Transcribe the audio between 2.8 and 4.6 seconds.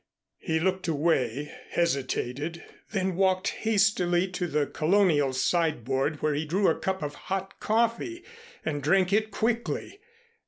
then walked hastily to